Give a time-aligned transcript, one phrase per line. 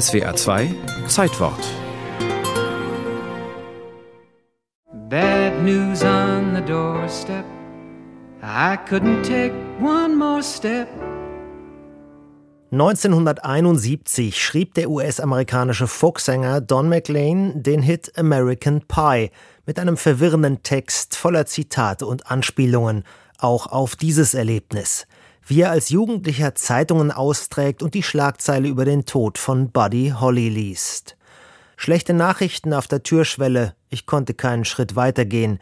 [0.00, 0.74] SWA 2
[1.06, 1.64] Zeitwort.
[5.08, 7.44] Bad news on the doorstep.
[8.42, 10.88] I couldn't take one more step.
[12.72, 19.30] 1971 schrieb der US-amerikanische Folksänger Don McLean den Hit American Pie
[19.64, 23.04] mit einem verwirrenden Text voller Zitate und Anspielungen,
[23.38, 25.06] auch auf dieses Erlebnis
[25.46, 30.48] wie er als Jugendlicher Zeitungen austrägt und die Schlagzeile über den Tod von Buddy Holly
[30.48, 31.16] liest.
[31.76, 35.58] Schlechte Nachrichten auf der Türschwelle, ich konnte keinen Schritt weitergehen.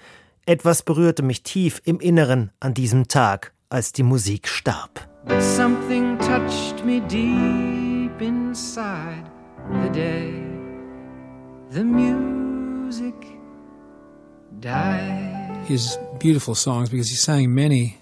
[0.46, 5.08] Etwas berührte mich tief im Inneren an diesem Tag, als die Musik starb.
[5.24, 9.30] But something touched me deep inside
[9.84, 10.42] the day
[11.70, 13.14] the music
[14.60, 15.56] died.
[15.66, 18.01] His beautiful songs because he sang many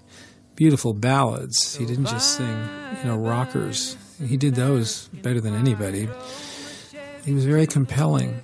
[0.61, 1.75] beautiful ballads.
[1.75, 2.55] He didn't just sing,
[3.01, 3.97] you know, rockers.
[4.23, 6.07] He did those better than anybody.
[7.25, 8.39] He was very compelling.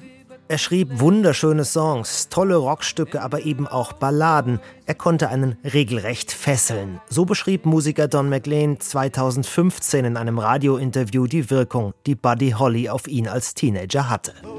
[0.49, 4.59] Er schrieb wunderschöne Songs, tolle Rockstücke, aber eben auch Balladen.
[4.88, 7.02] Er konnte einen regelrecht fesseln.
[7.08, 13.08] So beschrieb Musiker Don McLean 2015 in einem Radiointerview die Wirkung, die Buddy Holly auf
[13.08, 14.33] ihn als Teenager hatte.
[14.44, 14.58] Oh,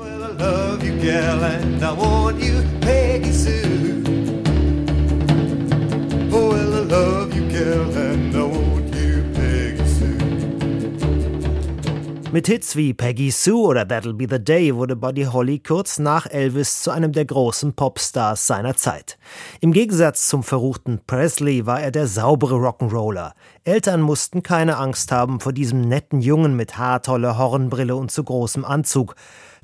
[12.30, 16.26] Mit Hits wie Peggy Sue oder That'll Be the Day wurde Buddy Holly kurz nach
[16.26, 19.16] Elvis zu einem der großen Popstars seiner Zeit.
[19.60, 23.32] Im Gegensatz zum verruchten Presley war er der saubere Rock'n'Roller.
[23.64, 28.62] Eltern mussten keine Angst haben vor diesem netten Jungen mit haartoller Hornbrille und zu großem
[28.62, 29.14] Anzug.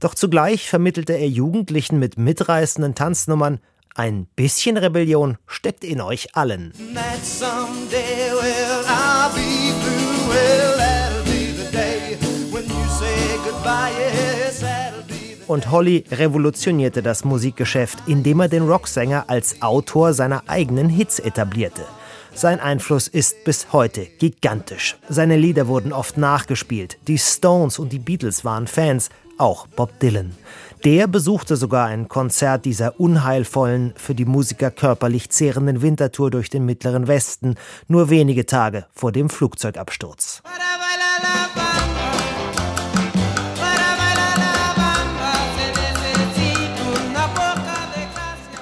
[0.01, 3.61] Doch zugleich vermittelte er Jugendlichen mit mitreißenden Tanznummern
[3.95, 6.73] ein bisschen Rebellion steckt in euch allen.
[15.47, 21.83] Und Holly revolutionierte das Musikgeschäft, indem er den Rocksänger als Autor seiner eigenen Hits etablierte.
[22.35, 24.97] Sein Einfluss ist bis heute gigantisch.
[25.09, 26.99] Seine Lieder wurden oft nachgespielt.
[27.07, 30.35] Die Stones und die Beatles waren Fans, auch Bob Dylan.
[30.85, 36.67] Der besuchte sogar ein Konzert dieser unheilvollen, für die Musiker körperlich zehrenden Wintertour durch den
[36.67, 37.55] Mittleren Westen,
[37.89, 40.43] nur wenige Tage vor dem Flugzeugabsturz.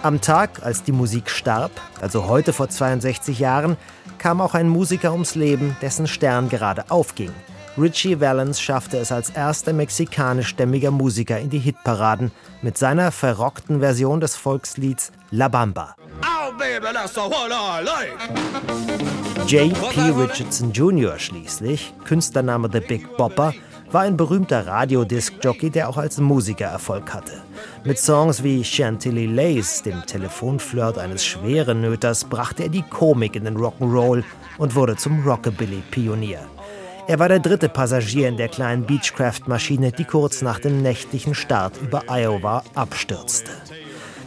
[0.02, 1.70] Am Tag, als die Musik starb,
[2.00, 3.76] also heute vor 62 Jahren,
[4.18, 7.30] kam auch ein Musiker ums Leben, dessen Stern gerade aufging.
[7.78, 14.18] Richie Valens schaffte es als erster mexikanischstämmiger Musiker in die Hitparaden mit seiner verrockten Version
[14.18, 15.94] des Volkslieds La Bamba.
[19.46, 20.00] J.P.
[20.10, 21.18] Richardson Jr.
[21.18, 23.54] schließlich, Künstlername The Big Bopper,
[23.90, 27.42] war ein berühmter Radiodisc-Jockey, der auch als Musiker Erfolg hatte.
[27.84, 33.44] Mit Songs wie Chantilly Lace, dem Telefonflirt eines schweren Nöters, brachte er die Komik in
[33.44, 34.24] den Rock'n'Roll
[34.58, 36.40] und wurde zum Rockabilly-Pionier.
[37.08, 41.74] Er war der dritte Passagier in der kleinen Beechcraft-Maschine, die kurz nach dem nächtlichen Start
[41.82, 43.50] über Iowa abstürzte.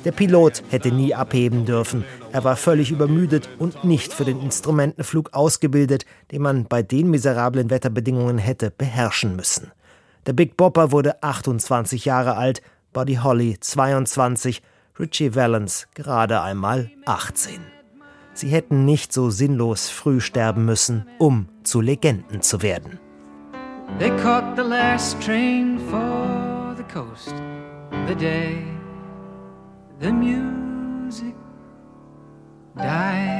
[0.05, 2.05] Der Pilot hätte nie abheben dürfen.
[2.31, 7.71] Er war völlig übermüdet und nicht für den Instrumentenflug ausgebildet, den man bei den miserablen
[7.71, 9.71] Wetterbedingungen hätte beherrschen müssen.
[10.27, 12.61] Der Big Bopper wurde 28 Jahre alt,
[12.93, 14.61] Buddy Holly 22,
[14.99, 17.59] Richie Valens gerade einmal 18.
[18.33, 22.99] Sie hätten nicht so sinnlos früh sterben müssen, um zu Legenden zu werden.
[23.97, 27.33] They caught the last train for the coast
[28.07, 28.74] the day
[29.99, 31.35] the music
[32.75, 33.34] died.